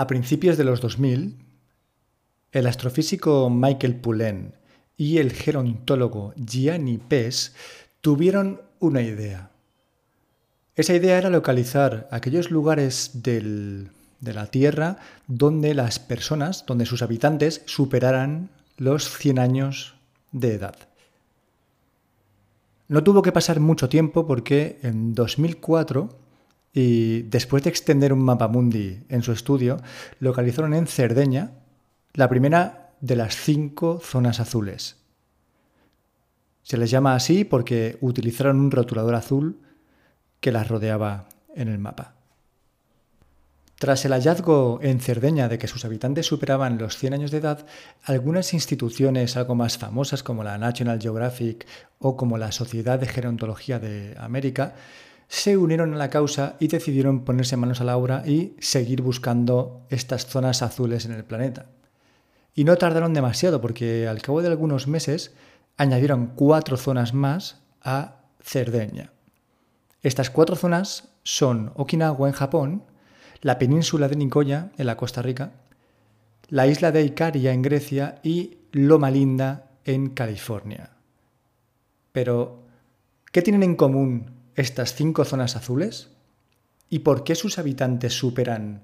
A 0.00 0.06
principios 0.06 0.56
de 0.56 0.64
los 0.64 0.80
2000, 0.80 1.36
el 2.52 2.66
astrofísico 2.66 3.50
Michael 3.50 3.96
Pullen 3.96 4.54
y 4.96 5.18
el 5.18 5.30
gerontólogo 5.30 6.32
Gianni 6.36 6.96
Pes 6.96 7.54
tuvieron 8.00 8.62
una 8.78 9.02
idea. 9.02 9.50
Esa 10.74 10.94
idea 10.94 11.18
era 11.18 11.28
localizar 11.28 12.08
aquellos 12.10 12.50
lugares 12.50 13.10
de 13.22 13.90
la 14.22 14.46
Tierra 14.46 14.96
donde 15.26 15.74
las 15.74 15.98
personas, 15.98 16.64
donde 16.64 16.86
sus 16.86 17.02
habitantes 17.02 17.60
superaran 17.66 18.48
los 18.78 19.06
100 19.18 19.38
años 19.38 19.96
de 20.32 20.54
edad. 20.54 20.76
No 22.88 23.04
tuvo 23.04 23.20
que 23.20 23.32
pasar 23.32 23.60
mucho 23.60 23.90
tiempo 23.90 24.26
porque 24.26 24.78
en 24.82 25.14
2004 25.14 26.29
y 26.72 27.22
después 27.22 27.64
de 27.64 27.70
extender 27.70 28.12
un 28.12 28.22
mapa 28.22 28.48
mundi 28.48 29.00
en 29.08 29.22
su 29.22 29.32
estudio, 29.32 29.78
localizaron 30.20 30.74
en 30.74 30.86
Cerdeña 30.86 31.52
la 32.14 32.28
primera 32.28 32.92
de 33.00 33.16
las 33.16 33.36
cinco 33.36 34.00
zonas 34.02 34.40
azules. 34.40 34.96
Se 36.62 36.76
les 36.76 36.90
llama 36.90 37.14
así 37.14 37.44
porque 37.44 37.98
utilizaron 38.00 38.60
un 38.60 38.70
rotulador 38.70 39.14
azul 39.14 39.60
que 40.40 40.52
las 40.52 40.68
rodeaba 40.68 41.28
en 41.54 41.68
el 41.68 41.78
mapa. 41.78 42.14
Tras 43.80 44.04
el 44.04 44.12
hallazgo 44.12 44.78
en 44.82 45.00
Cerdeña 45.00 45.48
de 45.48 45.58
que 45.58 45.66
sus 45.66 45.86
habitantes 45.86 46.26
superaban 46.26 46.76
los 46.76 46.98
100 46.98 47.14
años 47.14 47.30
de 47.30 47.38
edad, 47.38 47.66
algunas 48.04 48.52
instituciones 48.52 49.38
algo 49.38 49.54
más 49.54 49.78
famosas 49.78 50.22
como 50.22 50.44
la 50.44 50.58
National 50.58 51.00
Geographic 51.00 51.66
o 51.98 52.14
como 52.14 52.36
la 52.36 52.52
Sociedad 52.52 52.98
de 52.98 53.06
Gerontología 53.06 53.78
de 53.78 54.14
América 54.18 54.74
se 55.30 55.56
unieron 55.56 55.94
a 55.94 55.96
la 55.96 56.10
causa 56.10 56.56
y 56.58 56.66
decidieron 56.66 57.24
ponerse 57.24 57.56
manos 57.56 57.80
a 57.80 57.84
la 57.84 57.96
obra 57.96 58.24
y 58.26 58.56
seguir 58.58 59.00
buscando 59.00 59.86
estas 59.88 60.26
zonas 60.26 60.60
azules 60.60 61.06
en 61.06 61.12
el 61.12 61.24
planeta. 61.24 61.66
Y 62.52 62.64
no 62.64 62.76
tardaron 62.76 63.14
demasiado 63.14 63.60
porque 63.60 64.08
al 64.08 64.22
cabo 64.22 64.42
de 64.42 64.48
algunos 64.48 64.88
meses 64.88 65.32
añadieron 65.76 66.32
cuatro 66.34 66.76
zonas 66.76 67.14
más 67.14 67.62
a 67.80 68.22
Cerdeña. 68.42 69.12
Estas 70.02 70.30
cuatro 70.30 70.56
zonas 70.56 71.10
son 71.22 71.70
Okinawa 71.76 72.26
en 72.26 72.34
Japón, 72.34 72.82
la 73.40 73.56
península 73.56 74.08
de 74.08 74.16
Nicoya 74.16 74.72
en 74.78 74.86
la 74.86 74.96
Costa 74.96 75.22
Rica, 75.22 75.52
la 76.48 76.66
isla 76.66 76.90
de 76.90 77.04
Icaria 77.04 77.52
en 77.52 77.62
Grecia 77.62 78.16
y 78.24 78.58
Loma 78.72 79.12
Linda 79.12 79.70
en 79.84 80.10
California. 80.10 80.90
Pero, 82.10 82.64
¿qué 83.30 83.42
tienen 83.42 83.62
en 83.62 83.76
común 83.76 84.39
estas 84.54 84.94
cinco 84.94 85.24
zonas 85.24 85.56
azules? 85.56 86.08
¿Y 86.88 87.00
por 87.00 87.24
qué 87.24 87.34
sus 87.34 87.58
habitantes 87.58 88.14
superan, 88.14 88.82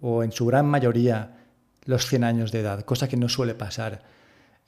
o 0.00 0.22
en 0.22 0.32
su 0.32 0.46
gran 0.46 0.66
mayoría, 0.66 1.38
los 1.84 2.06
100 2.06 2.24
años 2.24 2.52
de 2.52 2.60
edad, 2.60 2.84
cosa 2.84 3.08
que 3.08 3.16
no 3.16 3.28
suele 3.28 3.54
pasar 3.54 4.02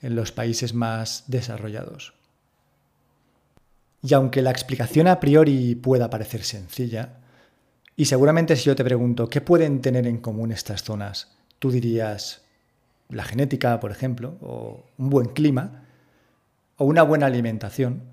en 0.01 0.15
los 0.15 0.31
países 0.31 0.73
más 0.73 1.25
desarrollados? 1.27 2.13
Y 4.01 4.13
aunque 4.13 4.41
la 4.41 4.51
explicación 4.51 5.07
a 5.07 5.19
priori 5.19 5.75
pueda 5.75 6.09
parecer 6.09 6.43
sencilla, 6.43 7.17
y 7.95 8.05
seguramente 8.05 8.55
si 8.55 8.65
yo 8.65 8.75
te 8.75 8.83
pregunto 8.83 9.27
qué 9.27 9.41
pueden 9.41 9.81
tener 9.81 10.07
en 10.07 10.19
común 10.19 10.51
estas 10.51 10.83
zonas, 10.83 11.35
tú 11.59 11.71
dirías 11.71 12.43
la 13.09 13.23
genética, 13.23 13.79
por 13.79 13.91
ejemplo, 13.91 14.37
o 14.41 14.85
un 14.97 15.09
buen 15.09 15.29
clima, 15.29 15.83
o 16.77 16.85
una 16.85 17.03
buena 17.03 17.25
alimentación, 17.25 18.03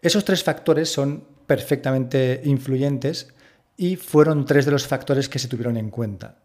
esos 0.00 0.24
tres 0.24 0.44
factores 0.44 0.90
son 0.92 1.24
perfectamente 1.46 2.42
influyentes 2.44 3.34
y 3.76 3.96
fueron 3.96 4.44
tres 4.44 4.64
de 4.64 4.72
los 4.72 4.86
factores 4.86 5.28
que 5.28 5.38
se 5.38 5.48
tuvieron 5.48 5.76
en 5.76 5.90
cuenta. 5.90 6.36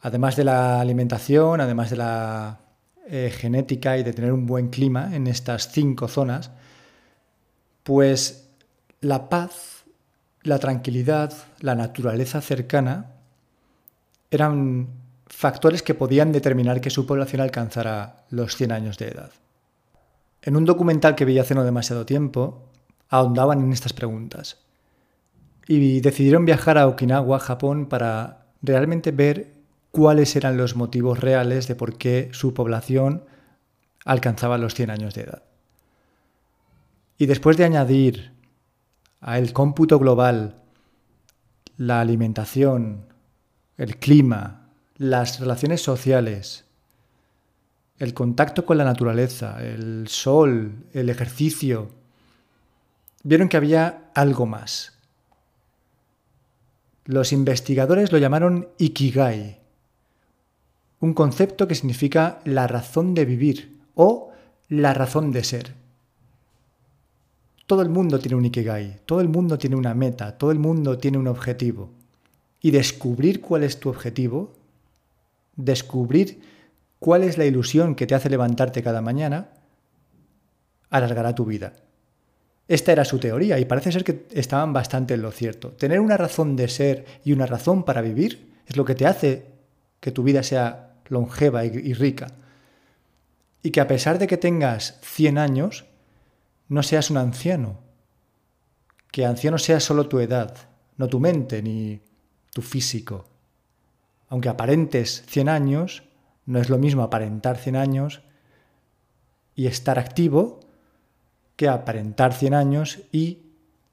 Además 0.00 0.36
de 0.36 0.44
la 0.44 0.80
alimentación, 0.80 1.60
además 1.60 1.90
de 1.90 1.96
la 1.96 2.60
eh, 3.08 3.32
genética 3.34 3.98
y 3.98 4.02
de 4.02 4.12
tener 4.12 4.32
un 4.32 4.46
buen 4.46 4.68
clima 4.68 5.14
en 5.14 5.26
estas 5.26 5.70
cinco 5.72 6.06
zonas, 6.06 6.50
pues 7.82 8.48
la 9.00 9.28
paz, 9.28 9.84
la 10.42 10.58
tranquilidad, 10.58 11.32
la 11.60 11.74
naturaleza 11.74 12.40
cercana 12.40 13.12
eran 14.30 14.88
factores 15.26 15.82
que 15.82 15.94
podían 15.94 16.32
determinar 16.32 16.80
que 16.80 16.90
su 16.90 17.06
población 17.06 17.40
alcanzara 17.40 18.24
los 18.30 18.56
100 18.56 18.72
años 18.72 18.98
de 18.98 19.08
edad. 19.08 19.30
En 20.42 20.56
un 20.56 20.64
documental 20.64 21.14
que 21.14 21.24
vi 21.24 21.38
hace 21.38 21.54
no 21.54 21.64
demasiado 21.64 22.06
tiempo, 22.06 22.70
ahondaban 23.08 23.60
en 23.62 23.72
estas 23.72 23.92
preguntas. 23.92 24.58
Y 25.68 26.00
decidieron 26.00 26.44
viajar 26.44 26.78
a 26.78 26.86
Okinawa, 26.86 27.38
Japón, 27.40 27.86
para 27.86 28.46
realmente 28.62 29.10
ver 29.10 29.52
cuáles 29.90 30.36
eran 30.36 30.56
los 30.56 30.76
motivos 30.76 31.20
reales 31.20 31.66
de 31.68 31.74
por 31.74 31.96
qué 31.96 32.28
su 32.32 32.54
población 32.54 33.24
alcanzaba 34.04 34.58
los 34.58 34.74
100 34.74 34.90
años 34.90 35.14
de 35.14 35.22
edad. 35.22 35.42
Y 37.18 37.26
después 37.26 37.56
de 37.56 37.64
añadir 37.64 38.32
al 39.20 39.52
cómputo 39.52 39.98
global 39.98 40.62
la 41.76 42.00
alimentación, 42.00 43.06
el 43.76 43.96
clima, 43.96 44.68
las 44.96 45.40
relaciones 45.40 45.82
sociales, 45.82 46.64
el 47.98 48.14
contacto 48.14 48.64
con 48.66 48.78
la 48.78 48.84
naturaleza, 48.84 49.62
el 49.62 50.08
sol, 50.08 50.84
el 50.92 51.08
ejercicio, 51.08 51.90
vieron 53.26 53.48
que 53.48 53.56
había 53.56 54.12
algo 54.14 54.46
más. 54.46 54.92
Los 57.04 57.32
investigadores 57.32 58.12
lo 58.12 58.18
llamaron 58.18 58.68
Ikigai, 58.78 59.58
un 61.00 61.12
concepto 61.12 61.66
que 61.66 61.74
significa 61.74 62.38
la 62.44 62.68
razón 62.68 63.14
de 63.14 63.24
vivir 63.24 63.80
o 63.96 64.30
la 64.68 64.94
razón 64.94 65.32
de 65.32 65.42
ser. 65.42 65.74
Todo 67.66 67.82
el 67.82 67.88
mundo 67.88 68.20
tiene 68.20 68.36
un 68.36 68.44
Ikigai, 68.44 69.00
todo 69.06 69.20
el 69.20 69.28
mundo 69.28 69.58
tiene 69.58 69.74
una 69.74 69.92
meta, 69.92 70.38
todo 70.38 70.52
el 70.52 70.60
mundo 70.60 70.96
tiene 70.98 71.18
un 71.18 71.26
objetivo. 71.26 71.90
Y 72.60 72.70
descubrir 72.70 73.40
cuál 73.40 73.64
es 73.64 73.80
tu 73.80 73.88
objetivo, 73.88 74.52
descubrir 75.56 76.42
cuál 77.00 77.24
es 77.24 77.38
la 77.38 77.44
ilusión 77.44 77.96
que 77.96 78.06
te 78.06 78.14
hace 78.14 78.30
levantarte 78.30 78.84
cada 78.84 79.02
mañana, 79.02 79.48
alargará 80.90 81.34
tu 81.34 81.44
vida. 81.44 81.72
Esta 82.68 82.92
era 82.92 83.04
su 83.04 83.18
teoría 83.18 83.58
y 83.58 83.64
parece 83.64 83.92
ser 83.92 84.02
que 84.02 84.26
estaban 84.32 84.72
bastante 84.72 85.14
en 85.14 85.22
lo 85.22 85.30
cierto. 85.30 85.70
Tener 85.70 86.00
una 86.00 86.16
razón 86.16 86.56
de 86.56 86.68
ser 86.68 87.04
y 87.24 87.32
una 87.32 87.46
razón 87.46 87.84
para 87.84 88.00
vivir 88.00 88.54
es 88.66 88.76
lo 88.76 88.84
que 88.84 88.96
te 88.96 89.06
hace 89.06 89.46
que 90.00 90.10
tu 90.10 90.22
vida 90.22 90.42
sea 90.42 90.94
longeva 91.08 91.64
y, 91.64 91.94
rica. 91.94 92.28
Y 93.62 93.70
que 93.70 93.80
a 93.80 93.86
pesar 93.86 94.18
de 94.18 94.26
que 94.26 94.36
tengas 94.36 94.98
100 95.02 95.38
años, 95.38 95.86
no 96.68 96.82
seas 96.82 97.10
un 97.10 97.18
anciano. 97.18 97.78
Que 99.12 99.24
anciano 99.24 99.58
sea 99.58 99.78
solo 99.78 100.08
tu 100.08 100.18
edad, 100.18 100.56
no 100.96 101.08
tu 101.08 101.20
mente 101.20 101.62
ni 101.62 102.00
tu 102.52 102.62
físico. 102.62 103.28
Aunque 104.28 104.48
aparentes 104.48 105.22
100 105.28 105.48
años, 105.48 106.02
no 106.46 106.60
es 106.60 106.68
lo 106.68 106.78
mismo 106.78 107.02
aparentar 107.02 107.58
100 107.58 107.76
años 107.76 108.22
y 109.54 109.66
estar 109.66 110.00
activo 110.00 110.65
que 111.56 111.68
aparentar 111.68 112.34
100 112.34 112.54
años 112.54 113.00
y 113.12 113.38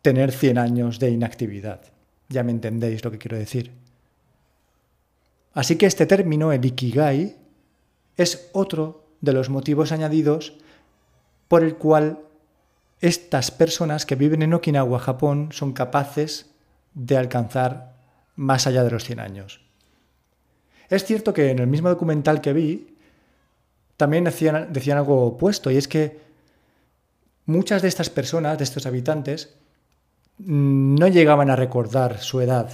tener 0.01 0.31
100 0.31 0.57
años 0.57 0.99
de 0.99 1.09
inactividad. 1.09 1.81
Ya 2.29 2.43
me 2.43 2.51
entendéis 2.51 3.03
lo 3.03 3.11
que 3.11 3.17
quiero 3.17 3.37
decir. 3.37 3.71
Así 5.53 5.77
que 5.77 5.85
este 5.85 6.05
término, 6.05 6.51
el 6.51 6.65
ikigai, 6.65 7.37
es 8.17 8.49
otro 8.53 9.05
de 9.21 9.33
los 9.33 9.49
motivos 9.49 9.91
añadidos 9.91 10.57
por 11.47 11.63
el 11.63 11.75
cual 11.75 12.19
estas 12.99 13.51
personas 13.51 14.05
que 14.05 14.15
viven 14.15 14.41
en 14.41 14.53
Okinawa, 14.53 14.99
Japón, 14.99 15.49
son 15.51 15.73
capaces 15.73 16.49
de 16.93 17.17
alcanzar 17.17 17.93
más 18.35 18.67
allá 18.67 18.83
de 18.83 18.91
los 18.91 19.03
100 19.03 19.19
años. 19.19 19.61
Es 20.89 21.05
cierto 21.05 21.33
que 21.33 21.49
en 21.49 21.59
el 21.59 21.67
mismo 21.67 21.89
documental 21.89 22.41
que 22.41 22.53
vi, 22.53 22.95
también 23.97 24.23
decían, 24.23 24.71
decían 24.73 24.97
algo 24.97 25.25
opuesto, 25.25 25.71
y 25.71 25.77
es 25.77 25.87
que 25.87 26.19
muchas 27.45 27.81
de 27.81 27.87
estas 27.87 28.09
personas, 28.09 28.57
de 28.57 28.63
estos 28.63 28.85
habitantes, 28.85 29.55
mm, 30.39 30.95
no 30.95 31.07
llegaban 31.07 31.49
a 31.49 31.55
recordar 31.55 32.19
su 32.19 32.41
edad. 32.41 32.69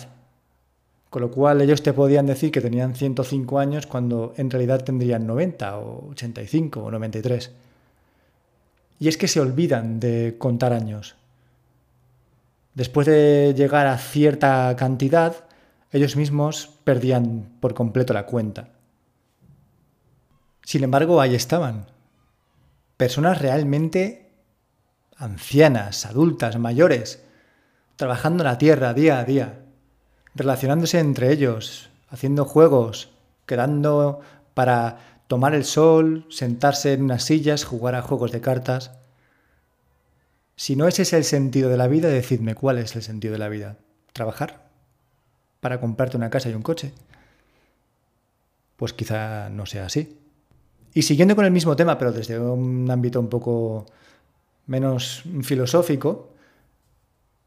Con 1.10 1.24
lo 1.24 1.32
cual 1.32 1.62
ellos 1.62 1.82
te 1.82 1.94
podían 1.94 2.28
decir 2.28 2.52
que 2.52 2.62
tenían 2.62 2.96
105 2.96 3.58
años 3.60 3.88
cuando 3.88 4.34
en 4.38 4.50
realidad 4.52 4.84
tendrían 4.84 5.26
90 5.26 5.78
o 5.80 6.10
85 6.12 6.84
o 6.84 6.92
93. 6.92 7.52
Y 9.00 9.08
es 9.08 9.18
que 9.18 9.28
se 9.28 9.40
olvidan 9.40 10.00
de 10.00 10.36
contar 10.38 10.74
años. 10.74 11.16
Después 12.76 13.08
de 13.08 13.54
llegar 13.58 13.88
a 13.88 13.98
cierta 13.98 14.76
cantidad, 14.78 15.36
ellos 15.92 16.16
mismos 16.16 16.70
perdían 16.84 17.50
por 17.60 17.74
completo 17.74 18.14
la 18.14 18.26
cuenta. 18.26 18.70
Sin 20.64 20.84
embargo, 20.84 21.20
ahí 21.20 21.34
estaban. 21.34 21.88
Personas 22.96 23.42
realmente 23.42 24.29
ancianas, 25.20 26.06
adultas, 26.06 26.58
mayores, 26.58 27.22
trabajando 27.98 28.44
en 28.44 28.48
la 28.50 28.58
tierra 28.58 28.94
día 28.94 29.20
a 29.20 29.26
día, 29.26 29.60
relacionándose 30.34 31.00
entre 31.00 31.32
ellos, 31.32 31.90
haciendo 32.08 32.46
juegos, 32.46 33.12
quedando 33.46 34.22
para 34.54 35.24
tomar 35.28 35.54
el 35.54 35.66
sol, 35.66 36.26
sentarse 36.30 36.94
en 36.94 37.04
unas 37.04 37.24
sillas, 37.24 37.66
jugar 37.66 37.96
a 37.96 38.02
juegos 38.02 38.32
de 38.32 38.42
cartas. 38.42 38.92
Si 40.56 40.76
no 40.76 40.88
ese 40.88 41.02
es 41.02 41.14
el 41.14 41.26
sentido 41.26 41.70
de 41.70 41.78
la 41.78 41.88
vida, 41.88 42.08
decidme 42.08 42.56
cuál 42.56 42.78
es 42.78 42.96
el 42.96 43.04
sentido 43.04 43.34
de 43.34 43.40
la 43.40 43.50
vida. 43.50 43.78
¿Trabajar? 44.14 44.70
¿Para 45.60 45.82
comprarte 45.82 46.18
una 46.18 46.30
casa 46.30 46.50
y 46.50 46.54
un 46.54 46.62
coche? 46.62 46.94
Pues 48.78 48.94
quizá 48.94 49.50
no 49.50 49.66
sea 49.66 49.86
así. 49.86 50.18
Y 50.94 51.02
siguiendo 51.02 51.36
con 51.36 51.46
el 51.46 51.52
mismo 51.52 51.76
tema, 51.76 51.98
pero 51.98 52.14
desde 52.14 52.40
un 52.40 52.90
ámbito 52.90 53.20
un 53.20 53.30
poco 53.30 53.86
menos 54.70 55.24
filosófico, 55.42 56.34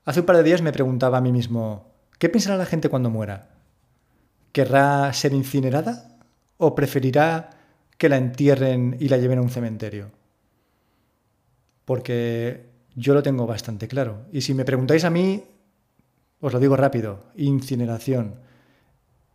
hace 0.05 0.21
un 0.21 0.27
par 0.27 0.37
de 0.37 0.43
días 0.43 0.61
me 0.61 0.73
preguntaba 0.73 1.19
a 1.19 1.21
mí 1.21 1.33
mismo, 1.33 1.93
¿qué 2.19 2.29
pensará 2.29 2.57
la 2.57 2.67
gente 2.67 2.89
cuando 2.89 3.09
muera? 3.09 3.51
¿Querrá 4.53 5.13
ser 5.13 5.33
incinerada 5.33 6.19
o 6.59 6.75
preferirá 6.75 7.51
que 7.97 8.09
la 8.09 8.17
entierren 8.17 8.97
y 9.01 9.09
la 9.09 9.17
lleven 9.17 9.39
a 9.39 9.43
un 9.43 9.51
cementerio? 9.51 10.11
Porque 11.85 12.67
yo 12.95 13.15
lo 13.15 13.23
tengo 13.23 13.47
bastante 13.47 13.89
claro. 13.89 14.27
Y 14.33 14.43
si 14.43 14.53
me 14.53 14.65
preguntáis 14.65 15.05
a 15.05 15.11
mí, 15.11 15.43
os 16.41 16.53
lo 16.53 16.61
digo 16.61 16.77
rápido, 16.77 17.25
incineración. 17.37 18.35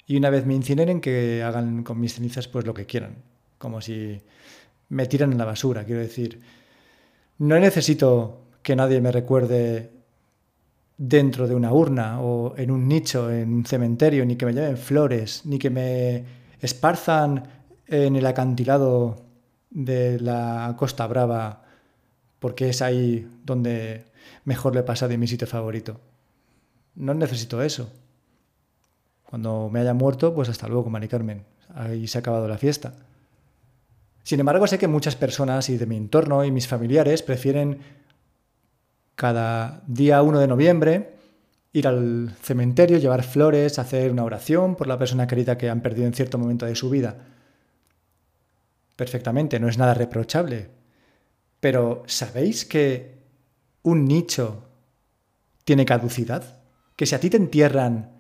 Y 0.06 0.18
una 0.18 0.30
vez 0.30 0.46
me 0.46 0.54
incineren, 0.54 1.02
que 1.02 1.42
hagan 1.42 1.84
con 1.84 2.00
mis 2.00 2.14
cenizas 2.14 2.48
pues 2.48 2.66
lo 2.66 2.74
que 2.74 2.86
quieran 2.86 3.16
como 3.58 3.82
si 3.82 4.22
me 4.90 5.06
tiran 5.08 5.32
en 5.32 5.38
la 5.38 5.46
basura, 5.46 5.84
quiero 5.84 6.02
decir. 6.02 6.42
No 7.40 7.60
necesito 7.60 8.42
que 8.64 8.76
nadie 8.76 9.02
me 9.02 9.12
recuerde 9.12 9.92
dentro 10.98 11.48
de 11.48 11.56
una 11.56 11.72
urna 11.72 12.22
o 12.22 12.58
en 12.58 12.72
un 12.72 12.88
nicho, 12.88 13.32
en 13.32 13.54
un 13.54 13.66
cementerio, 13.66 14.26
ni 14.26 14.36
que 14.36 14.46
me 14.46 14.54
lleven 14.54 14.78
flores, 14.78 15.46
ni 15.46 15.60
que 15.60 15.70
me 15.70 16.26
esparzan 16.60 17.48
en 17.86 18.16
el 18.16 18.26
acantilado 18.26 19.24
de 19.70 20.20
la 20.20 20.76
Costa 20.78 21.06
Brava, 21.08 21.64
porque 22.40 22.70
es 22.70 22.82
ahí 22.82 23.28
donde 23.46 24.06
mejor 24.44 24.74
le 24.76 24.84
pasa 24.84 25.08
de 25.08 25.18
mi 25.18 25.28
sitio 25.28 25.48
favorito. 25.48 26.00
No 26.96 27.14
necesito 27.14 27.62
eso. 27.62 27.92
Cuando 29.24 29.70
me 29.72 29.82
haya 29.82 29.94
muerto, 29.94 30.34
pues 30.34 30.50
hasta 30.50 30.68
luego, 30.68 30.90
Mari 30.90 31.08
Carmen. 31.08 31.44
Ahí 31.76 32.08
se 32.08 32.18
ha 32.18 32.22
acabado 32.22 32.48
la 32.48 32.58
fiesta. 32.58 32.94
Sin 34.28 34.42
embargo, 34.42 34.68
sé 34.68 34.78
que 34.78 34.90
muchas 34.90 35.16
personas 35.16 35.70
y 35.70 35.78
de 35.78 35.86
mi 35.86 35.96
entorno 35.96 36.44
y 36.44 36.52
mis 36.52 36.68
familiares 36.68 37.24
prefieren 37.24 37.80
cada 39.16 39.84
día 39.88 40.22
1 40.22 40.40
de 40.40 40.48
noviembre 40.50 41.14
ir 41.72 41.88
al 41.88 42.36
cementerio, 42.42 42.98
llevar 42.98 43.24
flores, 43.24 43.80
hacer 43.80 44.12
una 44.12 44.26
oración 44.26 44.76
por 44.76 44.88
la 44.88 45.00
persona 45.00 45.28
querida 45.28 45.58
que 45.58 45.70
han 45.70 45.80
perdido 45.80 46.08
en 46.08 46.14
cierto 46.14 46.38
momento 46.38 46.66
de 46.66 46.76
su 46.76 46.90
vida. 46.90 47.16
Perfectamente, 48.98 49.62
no 49.62 49.70
es 49.70 49.78
nada 49.78 49.94
reprochable. 49.94 50.72
Pero 51.62 52.04
¿sabéis 52.06 52.66
que 52.66 53.20
un 53.84 54.04
nicho 54.04 54.66
tiene 55.64 55.86
caducidad? 55.86 56.60
Que 56.98 57.06
si 57.06 57.16
a 57.16 57.22
ti 57.22 57.30
te 57.30 57.38
entierran 57.38 58.12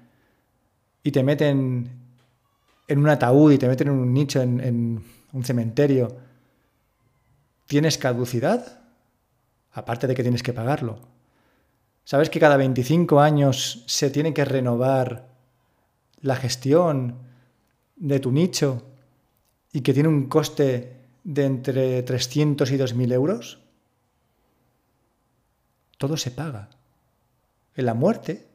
y 1.03 1.11
te 1.11 1.21
meten 1.21 1.89
en 2.87 2.97
un 2.97 3.09
ataúd 3.09 3.51
y 3.51 3.57
te 3.57 3.67
meten 3.67 3.89
en 3.89 3.93
un 3.95 4.13
nicho 4.13 4.41
en, 4.41 5.03
un 5.33 5.43
cementerio, 5.43 6.17
¿tienes 7.65 7.97
caducidad? 7.97 8.79
Aparte 9.71 10.07
de 10.07 10.15
que 10.15 10.23
tienes 10.23 10.43
que 10.43 10.53
pagarlo. 10.53 10.99
¿Sabes 12.03 12.29
que 12.29 12.39
cada 12.39 12.57
25 12.57 13.19
años 13.19 13.83
se 13.85 14.09
tiene 14.09 14.33
que 14.33 14.45
renovar 14.45 15.27
la 16.21 16.35
gestión 16.35 17.17
de 17.97 18.19
tu 18.19 18.31
nicho 18.31 18.83
y 19.73 19.81
que 19.81 19.93
tiene 19.93 20.09
un 20.09 20.27
coste 20.27 20.95
de 21.23 21.45
entre 21.45 22.03
300 22.03 22.71
y 22.71 22.77
2.000 22.77 23.13
euros? 23.13 23.59
Todo 25.97 26.15
se 26.15 26.31
paga. 26.31 26.69
En 27.75 27.85
la 27.85 27.93
muerte 27.93 28.47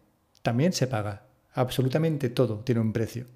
también 0.43 0.73
se 0.73 0.87
paga. 0.87 1.27
Absolutamente 1.53 2.31
todo 2.31 2.61
tiene 2.61 2.81
un 2.81 2.93
precio 2.93 3.27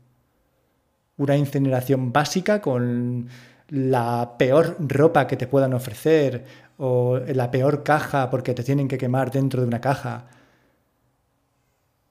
una 1.19 1.37
incineración 1.37 2.13
básica 2.13 2.61
con 2.61 3.29
la 3.69 4.37
peor 4.39 4.77
ropa 4.81 5.27
que 5.27 5.37
te 5.37 5.47
puedan 5.47 5.75
ofrecer 5.75 6.45
o 6.79 7.19
la 7.19 7.51
peor 7.51 7.83
caja 7.83 8.31
porque 8.31 8.55
te 8.55 8.63
tienen 8.63 8.89
que 8.89 8.99
quemar 8.99 9.31
dentro 9.31 9.63
de 9.63 9.69
una 9.69 9.81
caja, 9.81 10.29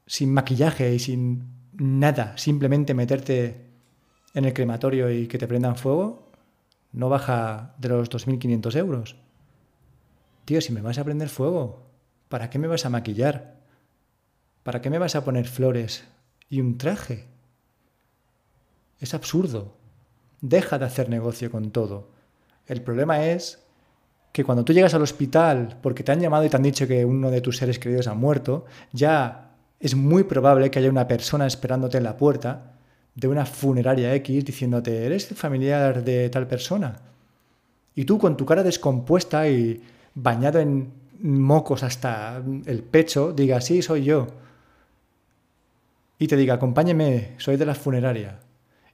sin 0.07 0.33
maquillaje 0.33 0.93
y 0.93 0.99
sin 0.99 1.43
nada, 1.73 2.37
simplemente 2.37 2.93
meterte 2.93 3.65
en 4.33 4.45
el 4.45 4.53
crematorio 4.53 5.09
y 5.11 5.27
que 5.27 5.37
te 5.37 5.47
prendan 5.47 5.77
fuego, 5.77 6.31
no 6.91 7.09
baja 7.09 7.75
de 7.77 7.89
los 7.89 8.09
2.500 8.09 8.75
euros. 8.75 9.15
Tío, 10.45 10.61
si 10.61 10.71
me 10.73 10.81
vas 10.81 10.97
a 10.97 11.03
prender 11.03 11.29
fuego, 11.29 11.83
¿para 12.29 12.49
qué 12.49 12.59
me 12.59 12.67
vas 12.67 12.85
a 12.85 12.89
maquillar? 12.89 13.55
¿Para 14.63 14.81
qué 14.81 14.89
me 14.89 14.99
vas 14.99 15.15
a 15.15 15.23
poner 15.23 15.47
flores 15.47 16.05
y 16.49 16.59
un 16.59 16.77
traje? 16.77 17.34
Es 18.99 19.13
absurdo. 19.13 19.73
Deja 20.41 20.77
de 20.77 20.85
hacer 20.85 21.09
negocio 21.09 21.51
con 21.51 21.71
todo. 21.71 22.09
El 22.67 22.81
problema 22.81 23.25
es 23.25 23.59
que 24.31 24.43
cuando 24.43 24.65
tú 24.65 24.73
llegas 24.73 24.93
al 24.93 25.01
hospital 25.01 25.77
porque 25.81 26.03
te 26.03 26.11
han 26.11 26.19
llamado 26.19 26.45
y 26.45 26.49
te 26.49 26.57
han 26.57 26.63
dicho 26.63 26.87
que 26.87 27.05
uno 27.05 27.31
de 27.31 27.41
tus 27.41 27.57
seres 27.57 27.79
queridos 27.79 28.07
ha 28.07 28.13
muerto, 28.13 28.65
ya 28.91 29.51
es 29.79 29.95
muy 29.95 30.23
probable 30.23 30.71
que 30.71 30.79
haya 30.79 30.89
una 30.89 31.07
persona 31.07 31.47
esperándote 31.47 31.97
en 31.97 32.03
la 32.03 32.17
puerta 32.17 32.73
de 33.13 33.27
una 33.27 33.45
funeraria 33.45 34.13
X 34.15 34.43
diciéndote, 34.43 35.05
¿eres 35.05 35.27
familiar 35.27 36.03
de 36.03 36.29
tal 36.29 36.47
persona? 36.47 36.99
Y 37.93 38.03
tú 38.03 38.17
con 38.17 38.35
tu 38.35 38.45
cara 38.45 38.63
descompuesta 38.63 39.47
y 39.47 39.81
bañado 40.15 40.59
en 40.59 40.91
mocos 41.21 41.83
hasta 41.83 42.43
el 42.65 42.83
pecho, 42.83 43.31
diga, 43.31 43.61
sí, 43.61 43.81
soy 43.81 44.03
yo. 44.03 44.27
Y 46.19 46.27
te 46.27 46.35
diga, 46.35 46.55
acompáñeme, 46.55 47.35
soy 47.37 47.55
de 47.55 47.65
la 47.65 47.75
funeraria 47.75 48.39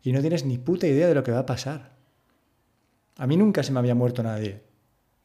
y 0.03 0.12
no 0.12 0.21
tienes 0.21 0.45
ni 0.45 0.57
puta 0.57 0.88
idea 0.88 1.07
de 1.07 1.15
lo 1.15 1.24
que 1.24 1.31
va 1.31 1.39
a 1.39 1.45
pasar. 1.45 1.92
A 3.18 3.27
mí 3.27 3.38
nunca 3.38 3.63
se 3.63 3.71
me 3.71 3.80
había 3.80 3.95
muerto 3.95 4.24
nadie. 4.24 4.63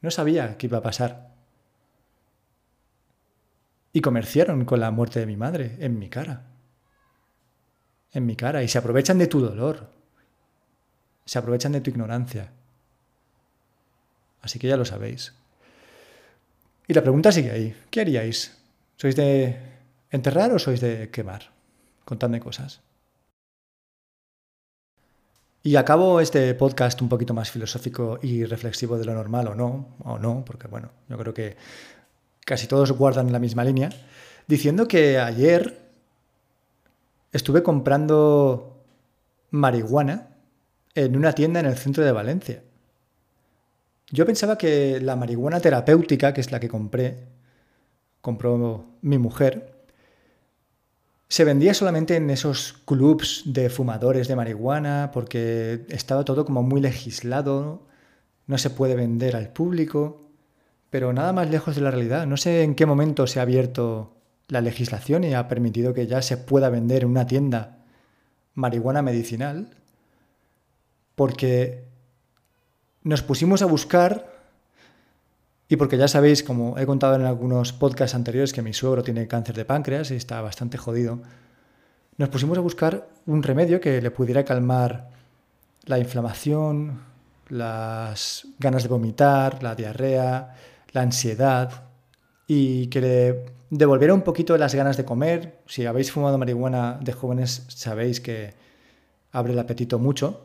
No 0.01 0.11
sabía 0.11 0.57
qué 0.57 0.67
iba 0.67 0.77
a 0.77 0.83
pasar. 0.83 1.33
Y 3.91 4.01
comerciaron 4.01 4.65
con 4.65 4.79
la 4.79 4.91
muerte 4.91 5.19
de 5.19 5.25
mi 5.25 5.35
madre 5.35 5.77
en 5.79 5.97
mi 5.97 6.09
cara. 6.09 6.45
En 8.11 8.25
mi 8.25 8.35
cara. 8.35 8.61
Y 8.61 8.67
se 8.67 8.77
aprovechan 8.77 9.17
de 9.17 9.27
tu 9.27 9.39
dolor. 9.39 9.89
Se 11.25 11.39
aprovechan 11.39 11.71
de 11.71 11.81
tu 11.81 11.89
ignorancia. 11.89 12.51
Así 14.41 14.59
que 14.59 14.67
ya 14.67 14.77
lo 14.77 14.85
sabéis. 14.85 15.33
Y 16.87 16.93
la 16.93 17.01
pregunta 17.01 17.31
sigue 17.31 17.51
ahí. 17.51 17.75
¿Qué 17.89 18.01
haríais? 18.01 18.57
¿Sois 18.95 19.15
de 19.15 19.59
enterrar 20.11 20.51
o 20.53 20.59
sois 20.59 20.79
de 20.79 21.09
quemar? 21.09 21.51
Contadme 22.05 22.39
cosas. 22.39 22.81
Y 25.63 25.75
acabo 25.75 26.21
este 26.21 26.53
podcast 26.53 27.01
un 27.01 27.09
poquito 27.09 27.33
más 27.33 27.51
filosófico 27.51 28.19
y 28.21 28.45
reflexivo 28.45 28.97
de 28.97 29.05
lo 29.05 29.13
normal, 29.13 29.47
o 29.47 29.55
no, 29.55 29.95
o 30.03 30.17
no, 30.17 30.45
porque 30.45 30.67
bueno, 30.67 30.91
yo 31.09 31.17
creo 31.17 31.33
que 31.33 31.57
casi 32.45 32.67
todos 32.67 32.91
guardan 32.93 33.31
la 33.31 33.39
misma 33.39 33.63
línea, 33.63 33.89
diciendo 34.47 34.87
que 34.87 35.19
ayer 35.19 35.77
estuve 37.33 37.63
comprando 37.63 38.83
marihuana 39.51 40.29
en 40.95 41.17
una 41.17 41.33
tienda 41.33 41.59
en 41.59 41.65
el 41.65 41.77
centro 41.77 42.05
de 42.05 42.11
Valencia. 42.11 42.63
Yo 44.09 44.25
pensaba 44.25 44.57
que 44.57 45.01
la 45.01 45.15
marihuana 45.17 45.59
terapéutica, 45.59 46.33
que 46.33 46.41
es 46.41 46.51
la 46.51 46.59
que 46.59 46.69
compré, 46.69 47.17
compró 48.21 48.85
mi 49.01 49.17
mujer, 49.17 49.76
se 51.29 51.43
vendía 51.43 51.73
solamente 51.73 52.15
en 52.15 52.29
esos 52.29 52.73
clubs 52.85 53.43
de 53.45 53.69
fumadores 53.69 54.27
de 54.27 54.35
marihuana 54.35 55.11
porque 55.13 55.85
estaba 55.89 56.23
todo 56.23 56.45
como 56.45 56.63
muy 56.63 56.79
legislado, 56.79 57.85
no 58.45 58.57
se 58.57 58.69
puede 58.69 58.95
vender 58.95 59.35
al 59.35 59.49
público, 59.49 60.29
pero 60.89 61.11
nada 61.11 61.33
más 61.33 61.49
lejos 61.49 61.75
de 61.75 61.81
la 61.81 61.91
realidad. 61.91 62.25
No 62.27 62.37
sé 62.37 62.63
en 62.63 62.75
qué 62.75 62.85
momento 62.85 63.27
se 63.27 63.39
ha 63.39 63.43
abierto 63.43 64.15
la 64.47 64.61
legislación 64.61 65.25
y 65.25 65.33
ha 65.33 65.49
permitido 65.49 65.93
que 65.93 66.07
ya 66.07 66.21
se 66.21 66.37
pueda 66.37 66.69
vender 66.69 67.03
en 67.03 67.09
una 67.09 67.27
tienda 67.27 67.79
marihuana 68.53 69.01
medicinal, 69.01 69.69
porque 71.15 71.83
nos 73.03 73.21
pusimos 73.21 73.61
a 73.61 73.65
buscar 73.65 74.36
y 75.69 75.75
porque 75.75 75.97
ya 75.97 76.07
sabéis, 76.07 76.43
como 76.43 76.77
he 76.77 76.85
contado 76.85 77.15
en 77.15 77.23
algunos 77.23 77.73
podcasts 77.73 78.15
anteriores, 78.15 78.53
que 78.53 78.61
mi 78.61 78.73
suegro 78.73 79.03
tiene 79.03 79.27
cáncer 79.27 79.55
de 79.55 79.65
páncreas 79.65 80.11
y 80.11 80.15
está 80.15 80.41
bastante 80.41 80.77
jodido, 80.77 81.19
nos 82.17 82.29
pusimos 82.29 82.57
a 82.57 82.61
buscar 82.61 83.09
un 83.25 83.43
remedio 83.43 83.79
que 83.79 84.01
le 84.01 84.11
pudiera 84.11 84.43
calmar 84.43 85.09
la 85.85 85.99
inflamación, 85.99 87.01
las 87.49 88.47
ganas 88.59 88.83
de 88.83 88.89
vomitar, 88.89 89.61
la 89.61 89.75
diarrea, 89.75 90.55
la 90.91 91.01
ansiedad 91.01 91.83
y 92.47 92.87
que 92.87 93.01
le 93.01 93.45
devolviera 93.69 94.13
un 94.13 94.21
poquito 94.21 94.57
las 94.57 94.73
ganas 94.73 94.97
de 94.97 95.05
comer. 95.05 95.59
Si 95.67 95.85
habéis 95.85 96.11
fumado 96.11 96.37
marihuana 96.37 96.97
de 97.01 97.13
jóvenes 97.13 97.65
sabéis 97.67 98.19
que 98.21 98.53
abre 99.31 99.53
el 99.53 99.59
apetito 99.59 99.99
mucho. 99.99 100.41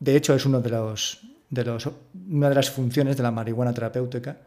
De 0.00 0.16
hecho, 0.16 0.34
es 0.34 0.46
uno 0.46 0.60
de 0.60 0.70
los, 0.70 1.20
de 1.52 1.78
una 2.30 2.48
de 2.48 2.54
las 2.54 2.70
funciones 2.70 3.16
de 3.16 3.22
la 3.22 3.30
marihuana 3.30 3.74
terapéutica. 3.74 4.38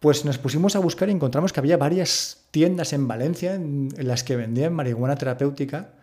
Pues 0.00 0.24
nos 0.24 0.36
pusimos 0.36 0.76
a 0.76 0.80
buscar 0.80 1.08
y 1.08 1.12
encontramos 1.12 1.52
que 1.52 1.60
había 1.60 1.78
varias 1.78 2.44
tiendas 2.50 2.92
en 2.92 3.08
Valencia 3.08 3.54
en, 3.54 3.88
las 3.96 4.22
que 4.22 4.36
vendían 4.36 4.74
marihuana 4.74 5.16
terapéutica 5.16 5.94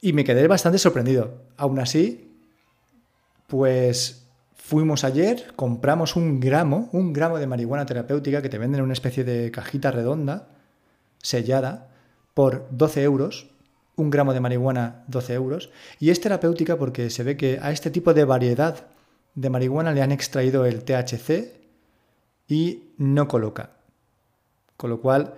y 0.00 0.12
me 0.12 0.24
quedé 0.24 0.48
bastante 0.48 0.78
sorprendido. 0.78 1.42
Aún 1.56 1.78
así, 1.78 2.36
pues 3.46 4.26
fuimos 4.56 5.04
ayer, 5.04 5.52
compramos 5.54 6.16
un 6.16 6.40
gramo, 6.40 6.88
un 6.92 7.12
gramo 7.12 7.38
de 7.38 7.46
marihuana 7.46 7.86
terapéutica 7.86 8.42
que 8.42 8.48
te 8.48 8.58
venden 8.58 8.80
en 8.80 8.84
una 8.84 8.94
especie 8.94 9.22
de 9.22 9.52
cajita 9.52 9.92
redonda, 9.92 10.48
sellada, 11.22 11.88
por 12.34 12.66
12 12.72 13.02
euros. 13.04 13.46
Un 13.96 14.10
gramo 14.10 14.34
de 14.34 14.40
marihuana, 14.40 15.04
12 15.08 15.34
euros. 15.34 15.70
Y 15.98 16.10
es 16.10 16.20
terapéutica 16.20 16.76
porque 16.76 17.10
se 17.10 17.22
ve 17.22 17.36
que 17.36 17.58
a 17.60 17.72
este 17.72 17.90
tipo 17.90 18.14
de 18.14 18.24
variedad 18.24 18.86
de 19.34 19.50
marihuana 19.50 19.92
le 19.92 20.02
han 20.02 20.12
extraído 20.12 20.64
el 20.66 20.84
THC, 20.84 21.56
y 22.48 22.92
no 22.98 23.28
coloca. 23.28 23.70
Con 24.76 24.90
lo 24.90 25.00
cual, 25.00 25.34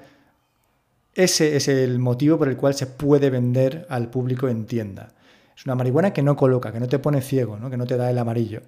ese 1.15 1.57
es 1.57 1.69
el 1.69 1.99
motivo 1.99 2.39
por 2.39 2.49
el 2.49 2.57
cual 2.57 2.75
se 2.75 2.87
puede 2.87 3.31
vender 3.31 3.87
al 3.89 4.11
público 4.11 4.49
en 4.49 4.67
tienda. 4.67 5.15
Es 5.57 5.65
una 5.65 5.75
marihuana 5.75 6.13
que 6.13 6.23
no 6.23 6.37
coloca, 6.37 6.73
que 6.73 6.81
no 6.81 6.89
te 6.89 6.99
pone 6.99 7.21
ciego, 7.21 7.57
¿no? 7.57 7.71
que 7.71 7.77
no 7.77 7.87
te 7.87 7.97
da 7.97 8.11
el 8.11 8.19
amarillo. 8.19 8.63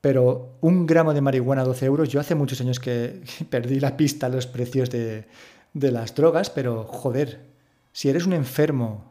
Pero 0.00 0.56
un 0.60 0.86
gramo 0.86 1.14
de 1.14 1.20
marihuana 1.20 1.62
a 1.62 1.64
12 1.64 1.86
euros, 1.86 2.08
yo 2.10 2.20
hace 2.20 2.34
muchos 2.34 2.60
años 2.60 2.78
que 2.78 3.22
perdí 3.50 3.80
la 3.80 3.96
pista 3.96 4.26
a 4.26 4.30
los 4.30 4.46
precios 4.46 4.90
de 4.90 5.26
las 5.72 6.14
drogas, 6.14 6.50
pero 6.50 6.84
joder, 6.84 7.53
si 7.94 8.10
eres 8.10 8.26
un 8.26 8.32
enfermo 8.32 9.04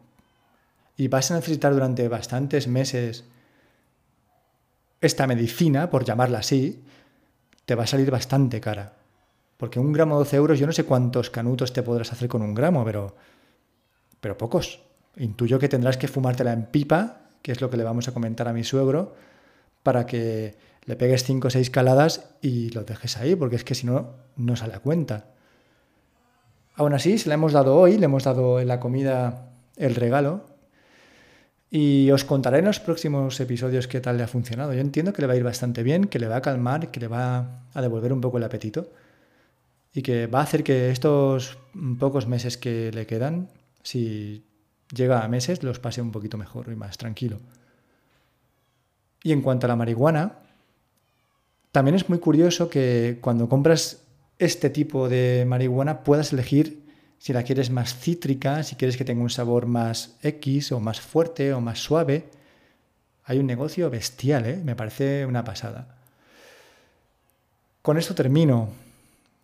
y 0.98 1.08
vas 1.08 1.32
a 1.32 1.36
necesitar 1.36 1.74
durante 1.74 2.08
bastantes 2.10 2.68
meses 2.68 3.24
esta 5.00 5.26
medicina, 5.26 5.90
por 5.90 6.04
llamarla 6.04 6.40
así, 6.40 6.84
te 7.66 7.76
va 7.76 7.86
a 7.86 7.88
salir 7.88 8.12
bastante 8.12 8.60
cara. 8.60 8.94
Porque 9.56 9.80
un 9.80 9.94
gramo 9.94 10.18
12 10.18 10.36
euros, 10.36 10.60
yo 10.60 10.68
no 10.68 10.74
sé 10.74 10.84
cuántos 10.84 11.30
canutos 11.30 11.72
te 11.72 11.82
podrás 11.82 12.12
hacer 12.12 12.28
con 12.28 12.42
un 12.42 12.54
gramo, 12.54 12.84
pero, 12.84 13.16
pero 14.20 14.38
pocos. 14.38 14.84
Intuyo 15.16 15.60
que 15.60 15.70
tendrás 15.70 15.96
que 15.96 16.10
fumártela 16.10 16.52
en 16.52 16.66
pipa, 16.66 17.22
que 17.42 17.54
es 17.54 17.62
lo 17.62 17.70
que 17.70 17.78
le 17.78 17.86
vamos 17.86 18.10
a 18.10 18.14
comentar 18.14 18.50
a 18.50 18.54
mi 18.54 18.66
suegro, 18.66 19.16
para 19.82 20.06
que 20.06 20.58
le 20.84 20.96
pegues 20.98 21.24
5 21.24 21.48
o 21.48 21.52
6 21.52 21.70
caladas 21.70 22.36
y 22.42 22.70
lo 22.72 22.84
dejes 22.84 23.16
ahí, 23.16 23.36
porque 23.36 23.56
es 23.56 23.64
que 23.64 23.76
si 23.76 23.88
no, 23.88 24.12
no 24.36 24.58
sale 24.58 24.74
a 24.74 24.80
cuenta. 24.80 25.33
Aún 26.76 26.94
así, 26.94 27.18
se 27.18 27.30
la 27.30 27.36
hemos 27.36 27.54
dado 27.54 27.78
hoy, 27.78 27.98
le 27.98 28.06
hemos 28.06 28.24
dado 28.24 28.60
en 28.60 28.68
la 28.68 28.80
comida 28.80 29.50
el 29.78 29.96
regalo, 29.96 30.46
y 31.76 32.12
os 32.12 32.24
contaré 32.24 32.60
en 32.60 32.66
los 32.66 32.80
próximos 32.80 33.40
episodios 33.40 33.88
qué 33.88 34.00
tal 34.00 34.18
le 34.18 34.24
ha 34.24 34.28
funcionado. 34.28 34.74
Yo 34.74 34.80
entiendo 34.80 35.12
que 35.12 35.24
le 35.24 35.28
va 35.28 35.34
a 35.34 35.38
ir 35.38 35.44
bastante 35.44 35.82
bien, 35.82 36.06
que 36.06 36.20
le 36.20 36.28
va 36.28 36.36
a 36.36 36.42
calmar, 36.42 36.92
que 36.92 37.00
le 37.00 37.08
va 37.08 37.64
a 37.74 37.82
devolver 37.82 38.14
un 38.14 38.22
poco 38.22 38.38
el 38.38 38.44
apetito 38.44 38.92
y 39.92 40.04
que 40.04 40.28
va 40.28 40.42
a 40.42 40.44
hacer 40.44 40.64
que 40.64 40.92
estos 40.92 41.58
pocos 41.98 42.28
meses 42.28 42.60
que 42.60 42.92
le 42.92 43.08
quedan, 43.08 43.50
si 43.82 44.46
llega 44.94 45.24
a 45.24 45.28
meses, 45.28 45.64
los 45.64 45.80
pase 45.80 46.00
un 46.00 46.12
poquito 46.12 46.38
mejor 46.38 46.70
y 46.72 46.76
más 46.76 47.00
tranquilo. 47.00 47.40
Y 49.24 49.32
en 49.32 49.42
cuanto 49.42 49.66
a 49.66 49.70
la 49.70 49.76
marihuana, 49.76 50.34
también 51.72 51.96
es 51.96 52.08
muy 52.08 52.20
curioso 52.20 52.70
que 52.70 53.18
cuando 53.20 53.50
compras 53.50 54.03
este 54.40 54.70
tipo 54.70 55.10
de 55.10 55.46
marihuana 55.48 56.04
puedas 56.04 56.34
elegir 56.34 56.84
si 57.18 57.32
la 57.32 57.44
quieres 57.44 57.70
más 57.70 57.96
cítrica, 57.96 58.64
si 58.64 58.76
quieres 58.76 58.98
que 58.98 59.06
tenga 59.06 59.22
un 59.22 59.30
sabor 59.30 59.66
más 59.66 60.18
X 60.22 60.74
o 60.74 60.80
más 60.80 61.00
fuerte 61.00 61.54
o 61.54 61.62
más 61.62 61.80
suave. 61.80 62.26
Hay 63.24 63.40
un 63.40 63.48
negocio 63.48 63.90
bestial, 63.90 64.46
¿eh? 64.46 64.62
me 64.64 64.76
parece 64.76 65.26
una 65.26 65.44
pasada. 65.44 65.96
Con 67.82 67.98
esto 67.98 68.14
termino. 68.14 68.70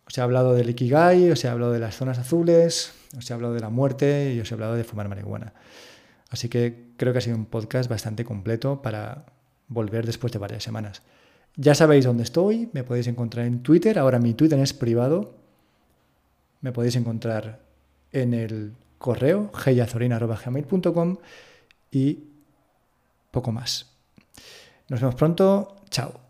Os 0.06 0.18
he 0.18 0.22
hablado 0.22 0.56
del 0.56 0.72
Ikigai, 0.72 1.30
os 1.32 1.46
he 1.46 1.48
hablado 1.48 1.72
de 1.72 1.80
las 1.80 1.96
zonas 1.96 2.18
azules, 2.18 2.94
os 3.18 3.30
he 3.30 3.34
hablado 3.34 3.54
de 3.54 3.60
la 3.60 3.70
muerte 3.70 4.34
y 4.34 4.40
os 4.40 4.52
he 4.52 4.56
hablado 4.56 4.76
de 4.76 4.84
fumar 4.84 5.08
marihuana. 5.08 5.54
Así 6.30 6.50
que 6.50 6.90
creo 6.98 7.14
que 7.14 7.20
ha 7.20 7.22
sido 7.22 7.38
un 7.38 7.46
podcast 7.46 7.90
bastante 7.90 8.26
completo 8.26 8.82
para 8.82 9.26
volver 9.68 10.06
después 10.06 10.34
de 10.34 10.40
varias 10.40 10.64
semanas. 10.64 11.02
Ya 11.62 11.76
sabéis 11.76 12.06
dónde 12.06 12.24
estoy, 12.24 12.70
me 12.72 12.86
podéis 12.86 13.08
encontrar 13.08 13.46
en 13.46 13.62
Twitter, 13.62 14.00
ahora 14.00 14.18
mi 14.18 14.34
Twitter 14.34 14.58
es 14.60 14.72
privado. 14.72 15.36
Me 16.62 16.72
podéis 16.72 16.96
encontrar 16.96 17.60
en 18.14 18.34
el 18.34 18.76
correo 18.98 19.52
geyazorina.gmail.com 19.52 21.18
y 21.92 22.24
poco 23.30 23.52
más. 23.52 23.92
Nos 24.88 25.02
vemos 25.02 25.16
pronto. 25.16 25.76
Chao. 25.90 26.29